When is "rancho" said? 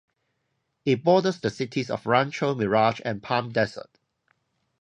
2.07-2.55